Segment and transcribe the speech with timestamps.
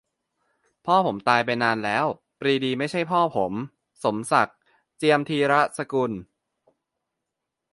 [0.85, 2.05] "พ่อผมตายไปนานแล้ว
[2.39, 3.51] ปรีดีไม่ใช่พ่อผม"-
[4.03, 4.57] สมศักดิ์
[4.97, 6.11] เจียมธีรสกุล